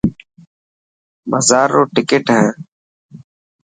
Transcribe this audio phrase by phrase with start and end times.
[1.31, 2.47] مزار رو ٽڪٽ هي.